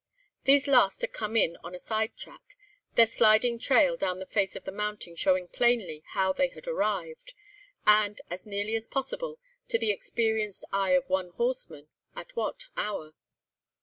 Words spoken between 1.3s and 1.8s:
in on a